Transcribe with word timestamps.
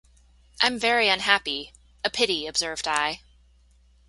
‘I’m 0.61 0.79
very 0.79 1.09
unhappy!’ 1.09 1.73
‘A 2.03 2.09
pity,’ 2.09 2.47
observed 2.47 2.87
I. 2.87 3.21